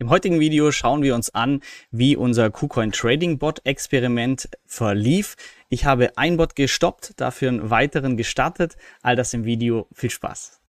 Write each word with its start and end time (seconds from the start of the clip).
Im 0.00 0.10
heutigen 0.10 0.38
Video 0.38 0.70
schauen 0.70 1.02
wir 1.02 1.16
uns 1.16 1.34
an, 1.34 1.60
wie 1.90 2.14
unser 2.14 2.50
KuCoin 2.50 2.92
Trading 2.92 3.38
Bot 3.38 3.62
Experiment 3.64 4.48
verlief. 4.64 5.34
Ich 5.70 5.86
habe 5.86 6.16
ein 6.16 6.36
Bot 6.36 6.54
gestoppt, 6.54 7.14
dafür 7.16 7.48
einen 7.48 7.70
weiteren 7.70 8.16
gestartet. 8.16 8.76
All 9.02 9.16
das 9.16 9.34
im 9.34 9.44
Video. 9.44 9.88
Viel 9.92 10.10
Spaß! 10.10 10.60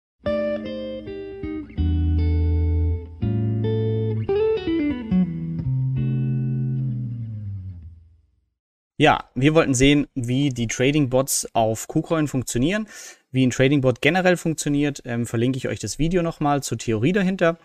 Ja, 9.00 9.30
wir 9.36 9.54
wollten 9.54 9.74
sehen, 9.74 10.08
wie 10.16 10.48
die 10.48 10.66
Trading 10.66 11.08
Bots 11.08 11.46
auf 11.52 11.86
KuCoin 11.86 12.26
funktionieren, 12.26 12.88
wie 13.30 13.46
ein 13.46 13.50
Trading 13.50 13.80
Bot 13.80 14.02
generell 14.02 14.36
funktioniert. 14.36 15.02
Ähm, 15.04 15.24
verlinke 15.24 15.56
ich 15.56 15.68
euch 15.68 15.78
das 15.78 16.00
Video 16.00 16.20
nochmal 16.20 16.64
zur 16.64 16.78
Theorie 16.78 17.12
dahinter. 17.12 17.58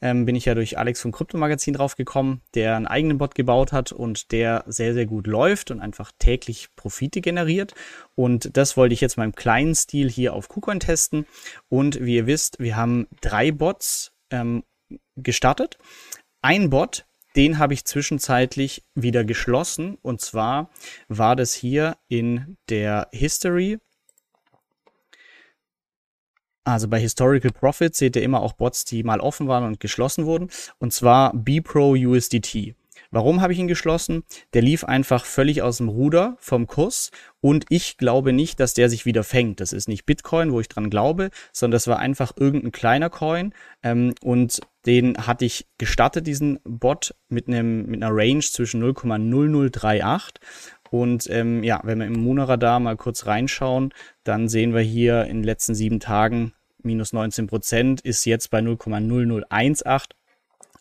Ähm, 0.00 0.24
bin 0.24 0.34
ich 0.34 0.46
ja 0.46 0.56
durch 0.56 0.78
Alex 0.78 1.00
vom 1.00 1.12
Krypto 1.12 1.38
Magazin 1.38 1.74
draufgekommen, 1.74 2.40
der 2.54 2.74
einen 2.74 2.88
eigenen 2.88 3.18
Bot 3.18 3.36
gebaut 3.36 3.70
hat 3.70 3.92
und 3.92 4.32
der 4.32 4.64
sehr, 4.66 4.92
sehr 4.92 5.06
gut 5.06 5.28
läuft 5.28 5.70
und 5.70 5.78
einfach 5.78 6.10
täglich 6.18 6.74
Profite 6.74 7.20
generiert. 7.20 7.72
Und 8.16 8.56
das 8.56 8.76
wollte 8.76 8.92
ich 8.92 9.00
jetzt 9.00 9.16
mal 9.16 9.26
im 9.26 9.36
kleinen 9.36 9.76
Stil 9.76 10.10
hier 10.10 10.34
auf 10.34 10.48
KuCoin 10.48 10.80
testen. 10.80 11.24
Und 11.68 12.04
wie 12.04 12.16
ihr 12.16 12.26
wisst, 12.26 12.58
wir 12.58 12.74
haben 12.74 13.06
drei 13.20 13.52
Bots 13.52 14.10
ähm, 14.32 14.64
gestartet. 15.14 15.78
Ein 16.42 16.68
Bot 16.68 17.06
den 17.36 17.58
habe 17.58 17.74
ich 17.74 17.84
zwischenzeitlich 17.84 18.84
wieder 18.94 19.24
geschlossen. 19.24 19.98
Und 20.02 20.20
zwar 20.20 20.70
war 21.08 21.36
das 21.36 21.54
hier 21.54 21.96
in 22.08 22.56
der 22.68 23.08
History. 23.12 23.78
Also 26.64 26.88
bei 26.88 27.00
Historical 27.00 27.52
Profits 27.52 27.98
seht 27.98 28.16
ihr 28.16 28.22
immer 28.22 28.40
auch 28.40 28.52
Bots, 28.52 28.84
die 28.84 29.02
mal 29.02 29.20
offen 29.20 29.48
waren 29.48 29.64
und 29.64 29.80
geschlossen 29.80 30.26
wurden. 30.26 30.50
Und 30.78 30.92
zwar 30.92 31.32
BPro 31.34 31.92
USDT. 31.92 32.74
Warum 33.12 33.40
habe 33.40 33.52
ich 33.52 33.58
ihn 33.58 33.66
geschlossen? 33.66 34.22
Der 34.54 34.62
lief 34.62 34.84
einfach 34.84 35.24
völlig 35.24 35.62
aus 35.62 35.78
dem 35.78 35.88
Ruder 35.88 36.36
vom 36.38 36.68
Kurs 36.68 37.10
und 37.40 37.64
ich 37.68 37.96
glaube 37.96 38.32
nicht, 38.32 38.60
dass 38.60 38.72
der 38.72 38.88
sich 38.88 39.04
wieder 39.04 39.24
fängt. 39.24 39.58
Das 39.58 39.72
ist 39.72 39.88
nicht 39.88 40.06
Bitcoin, 40.06 40.52
wo 40.52 40.60
ich 40.60 40.68
dran 40.68 40.90
glaube, 40.90 41.30
sondern 41.52 41.72
das 41.72 41.88
war 41.88 41.98
einfach 41.98 42.32
irgendein 42.36 42.70
kleiner 42.70 43.10
Coin 43.10 43.52
ähm, 43.82 44.14
und 44.22 44.60
den 44.86 45.16
hatte 45.26 45.44
ich 45.44 45.66
gestartet, 45.76 46.26
diesen 46.28 46.60
Bot, 46.64 47.14
mit, 47.28 47.48
einem, 47.48 47.86
mit 47.86 48.02
einer 48.02 48.14
Range 48.14 48.40
zwischen 48.40 48.82
0,0038 48.82 50.36
und 50.90 51.28
ähm, 51.30 51.64
ja, 51.64 51.80
wenn 51.82 51.98
wir 51.98 52.06
im 52.06 52.20
Monaradar 52.22 52.78
mal 52.78 52.96
kurz 52.96 53.26
reinschauen, 53.26 53.92
dann 54.22 54.48
sehen 54.48 54.72
wir 54.72 54.82
hier 54.82 55.24
in 55.24 55.38
den 55.38 55.44
letzten 55.44 55.74
sieben 55.74 55.98
Tagen 55.98 56.52
minus 56.82 57.12
19 57.12 57.46
Prozent, 57.46 58.00
ist 58.00 58.24
jetzt 58.24 58.50
bei 58.50 58.60
0,0018 58.60 60.04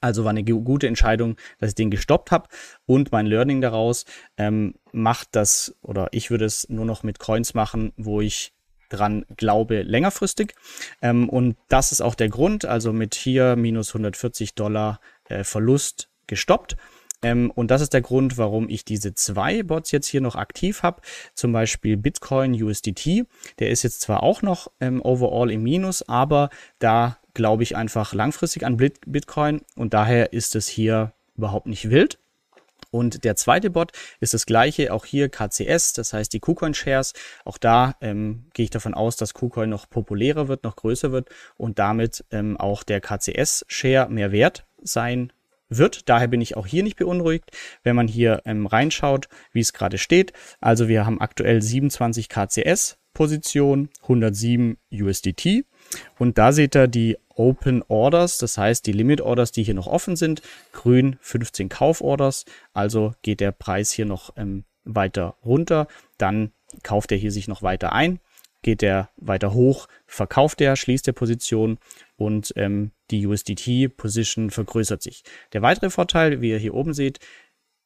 also 0.01 0.23
war 0.23 0.31
eine 0.31 0.43
gute 0.43 0.87
Entscheidung, 0.87 1.35
dass 1.59 1.69
ich 1.69 1.75
den 1.75 1.91
gestoppt 1.91 2.31
habe. 2.31 2.47
Und 2.85 3.11
mein 3.11 3.25
Learning 3.25 3.61
daraus 3.61 4.05
ähm, 4.37 4.75
macht 4.91 5.29
das, 5.33 5.75
oder 5.81 6.07
ich 6.11 6.31
würde 6.31 6.45
es 6.45 6.67
nur 6.69 6.85
noch 6.85 7.03
mit 7.03 7.19
Coins 7.19 7.53
machen, 7.53 7.93
wo 7.97 8.21
ich 8.21 8.53
dran 8.89 9.25
glaube, 9.37 9.83
längerfristig. 9.83 10.55
Ähm, 11.01 11.29
und 11.29 11.57
das 11.67 11.91
ist 11.91 12.01
auch 12.01 12.15
der 12.15 12.29
Grund, 12.29 12.65
also 12.65 12.91
mit 12.91 13.15
hier 13.15 13.55
minus 13.55 13.89
140 13.89 14.55
Dollar 14.55 14.99
äh, 15.29 15.43
Verlust 15.43 16.09
gestoppt. 16.27 16.75
Ähm, 17.21 17.51
und 17.53 17.69
das 17.69 17.81
ist 17.81 17.93
der 17.93 18.01
Grund, 18.01 18.37
warum 18.37 18.69
ich 18.69 18.85
diese 18.85 19.13
zwei 19.13 19.63
Bots 19.63 19.91
jetzt 19.91 20.07
hier 20.07 20.21
noch 20.21 20.35
aktiv 20.35 20.83
habe. 20.83 21.01
Zum 21.33 21.51
Beispiel 21.51 21.97
Bitcoin 21.97 22.61
USDT. 22.61 23.25
Der 23.59 23.69
ist 23.69 23.83
jetzt 23.83 24.01
zwar 24.01 24.23
auch 24.23 24.41
noch 24.41 24.71
ähm, 24.79 25.01
overall 25.03 25.51
im 25.51 25.63
Minus, 25.63 26.01
aber 26.07 26.49
da 26.79 27.17
glaube 27.39 27.63
ich 27.63 27.77
einfach 27.77 28.13
langfristig 28.13 28.65
an 28.65 28.75
Bitcoin 28.75 29.61
und 29.77 29.93
daher 29.93 30.33
ist 30.33 30.57
es 30.57 30.67
hier 30.67 31.13
überhaupt 31.37 31.67
nicht 31.67 31.89
wild. 31.89 32.19
Und 32.91 33.23
der 33.23 33.37
zweite 33.37 33.69
Bot 33.69 33.93
ist 34.19 34.33
das 34.33 34.45
gleiche, 34.45 34.91
auch 34.91 35.05
hier 35.05 35.29
KCS, 35.29 35.93
das 35.93 36.11
heißt 36.11 36.33
die 36.33 36.41
KuCoin 36.41 36.73
Shares. 36.73 37.13
Auch 37.45 37.57
da 37.57 37.95
ähm, 38.01 38.47
gehe 38.53 38.65
ich 38.65 38.71
davon 38.71 38.93
aus, 38.93 39.15
dass 39.15 39.33
KuCoin 39.33 39.69
noch 39.69 39.89
populärer 39.89 40.49
wird, 40.49 40.65
noch 40.65 40.75
größer 40.75 41.13
wird 41.13 41.29
und 41.55 41.79
damit 41.79 42.25
ähm, 42.31 42.57
auch 42.57 42.83
der 42.83 42.99
KCS 42.99 43.63
Share 43.69 44.09
mehr 44.09 44.33
wert 44.33 44.65
sein 44.81 45.31
wird. 45.69 46.09
Daher 46.09 46.27
bin 46.27 46.41
ich 46.41 46.57
auch 46.57 46.67
hier 46.67 46.83
nicht 46.83 46.97
beunruhigt, 46.97 47.51
wenn 47.83 47.95
man 47.95 48.09
hier 48.09 48.41
ähm, 48.43 48.65
reinschaut, 48.65 49.29
wie 49.53 49.61
es 49.61 49.71
gerade 49.71 49.97
steht. 49.97 50.33
Also 50.59 50.89
wir 50.89 51.05
haben 51.05 51.21
aktuell 51.21 51.61
27 51.61 52.27
KCS 52.27 52.99
Position, 53.13 53.89
107 54.03 54.77
USDT. 54.91 55.65
Und 56.17 56.37
da 56.37 56.51
seht 56.51 56.75
ihr 56.75 56.87
die 56.87 57.17
Open 57.39 57.83
Orders, 57.87 58.37
das 58.37 58.57
heißt 58.57 58.85
die 58.85 58.91
Limit 58.91 59.21
Orders, 59.21 59.53
die 59.53 59.63
hier 59.63 59.73
noch 59.73 59.87
offen 59.87 60.17
sind. 60.17 60.41
Grün 60.73 61.17
15 61.21 61.69
Kauforders, 61.69 62.43
also 62.73 63.13
geht 63.21 63.39
der 63.39 63.53
Preis 63.53 63.91
hier 63.91 64.05
noch 64.05 64.33
ähm, 64.35 64.65
weiter 64.83 65.37
runter. 65.45 65.87
Dann 66.17 66.51
kauft 66.83 67.13
er 67.13 67.17
hier 67.17 67.31
sich 67.31 67.47
noch 67.47 67.61
weiter 67.61 67.93
ein. 67.93 68.19
Geht 68.61 68.83
er 68.83 69.09
weiter 69.15 69.53
hoch, 69.53 69.87
verkauft 70.05 70.59
er, 70.59 70.75
schließt 70.75 71.07
der 71.07 71.13
Position 71.13 71.77
und 72.17 72.51
ähm, 72.57 72.91
die 73.09 73.25
USDT-Position 73.25 74.49
vergrößert 74.49 75.01
sich. 75.01 75.23
Der 75.53 75.61
weitere 75.61 75.89
Vorteil, 75.89 76.41
wie 76.41 76.49
ihr 76.49 76.57
hier 76.57 76.73
oben 76.73 76.93
seht, 76.93 77.19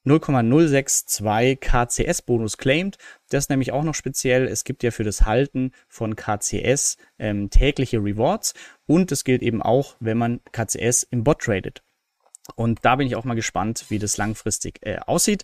0,062 0.06 1.59
KCS 1.59 2.22
Bonus 2.22 2.58
claimed. 2.58 2.97
Das 3.30 3.46
ist 3.46 3.50
nämlich 3.50 3.72
auch 3.72 3.84
noch 3.84 3.96
speziell. 3.96 4.47
Es 4.47 4.64
gibt 4.64 4.84
ja 4.84 4.91
für 4.91 5.03
das 5.03 5.22
Halten 5.22 5.72
von 5.88 6.16
KCS 6.16 6.97
ähm, 7.19 7.50
tägliche 7.50 8.00
Rewards 8.00 8.53
und 8.86 9.12
das 9.12 9.24
gilt 9.24 9.42
eben 9.42 9.62
auch, 9.62 9.96
wenn 10.00 10.18
man 10.18 10.42
KCS 10.52 11.03
im 11.03 11.24
Bot 11.24 11.40
tradet. 11.40 11.84
Und 12.56 12.80
da 12.84 12.97
bin 12.97 13.08
ich 13.08 13.16
auch 13.16 13.24
mal 13.24 13.36
gespannt, 13.36 13.86
wie 13.90 14.00
das 14.00 14.18
langfristig 14.18 14.80
äh, 14.81 15.00
aussieht. 15.06 15.44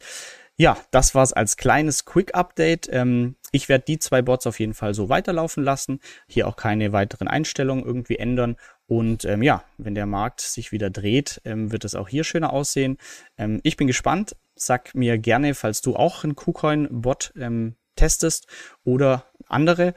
Ja, 0.58 0.78
das 0.92 1.16
war's 1.16 1.32
als 1.32 1.56
kleines 1.56 2.04
Quick-Update. 2.04 2.90
Ähm, 2.92 3.36
ich 3.54 3.70
werde 3.70 3.86
die 3.86 3.98
zwei 3.98 4.22
Bots 4.22 4.46
auf 4.46 4.60
jeden 4.60 4.74
Fall 4.74 4.94
so 4.94 5.08
weiterlaufen 5.08 5.64
lassen. 5.64 6.02
Hier 6.28 6.48
auch 6.48 6.58
keine 6.58 6.92
weiteren 6.92 7.30
Einstellungen 7.30 7.86
irgendwie 7.86 8.18
ändern. 8.18 8.58
Und 8.90 9.24
ähm, 9.26 9.44
ja, 9.44 9.64
wenn 9.78 9.94
der 9.94 10.08
Markt 10.08 10.42
sich 10.42 10.72
wieder 10.72 10.90
dreht, 10.90 11.42
ähm, 11.46 11.72
wird 11.72 11.86
es 11.86 11.94
auch 11.94 12.10
hier 12.10 12.24
schöner 12.24 12.52
aussehen. 12.52 12.98
Ähm, 13.38 13.60
ich 13.62 13.78
bin 13.78 13.86
gespannt. 13.86 14.36
Sag 14.56 14.96
mir 14.96 15.20
gerne, 15.20 15.54
falls 15.54 15.82
du 15.82 15.96
auch 15.96 16.24
einen 16.24 16.36
KuCoin-Bot 16.36 17.34
ähm, 17.40 17.76
testest 17.96 18.48
oder 18.84 19.26
andere, 19.48 19.94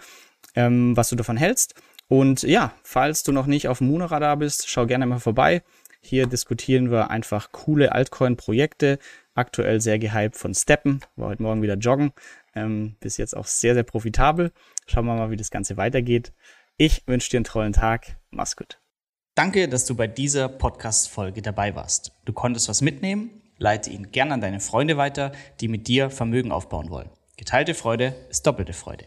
ähm, 0.55 0.95
was 0.95 1.09
du 1.09 1.17
davon 1.17 1.39
hältst. 1.39 1.75
Und 2.07 2.43
ja, 2.43 2.75
falls 2.83 3.23
du 3.23 3.33
noch 3.33 3.47
nicht 3.47 3.67
auf 3.67 3.79
dem 3.79 3.89
Moonradar 3.89 4.37
bist, 4.37 4.69
schau 4.69 4.87
gerne 4.87 5.07
mal 5.07 5.21
vorbei. 5.21 5.63
Hier 6.03 6.27
diskutieren 6.27 6.91
wir 6.91 7.11
einfach 7.11 7.51
coole 7.51 7.93
Altcoin-Projekte. 7.93 8.99
Aktuell 9.35 9.81
sehr 9.81 9.99
gehypt 9.99 10.37
von 10.37 10.55
Steppen. 10.55 11.01
War 11.17 11.31
heute 11.31 11.43
Morgen 11.43 11.63
wieder 11.63 11.77
joggen. 11.77 12.13
Ähm, 12.55 12.97
bis 13.01 13.17
jetzt 13.17 13.35
auch 13.35 13.47
sehr, 13.47 13.73
sehr 13.73 13.85
profitabel. 13.85 14.53
Schauen 14.87 15.07
wir 15.07 15.15
mal, 15.15 15.31
wie 15.31 15.37
das 15.39 15.51
Ganze 15.51 15.79
weitergeht. 15.79 16.35
Ich 16.77 17.05
wünsche 17.07 17.31
dir 17.31 17.39
einen 17.39 17.45
tollen 17.45 17.73
Tag. 17.73 18.19
Mach's 18.31 18.55
gut. 18.55 18.82
Danke, 19.35 19.67
dass 19.67 19.87
du 19.87 19.95
bei 19.95 20.09
dieser 20.09 20.47
Podcast-Folge 20.51 21.41
dabei 21.41 21.75
warst. 21.75 22.13
Du 22.27 22.35
konntest 22.35 22.69
was 22.69 22.83
mitnehmen? 22.83 23.31
Leite 23.57 23.89
ihn 23.89 24.13
gern 24.13 24.31
an 24.31 24.43
deine 24.43 24.61
Freunde 24.61 24.99
weiter, 24.99 25.33
die 25.59 25.69
mit 25.69 25.89
dir 25.89 26.11
Vermögen 26.11 26.53
aufbauen 26.53 26.91
wollen. 26.91 27.09
Geteilte 27.39 27.73
Freude 27.73 28.15
ist 28.29 28.47
doppelte 28.47 28.75
Freude. 28.75 29.07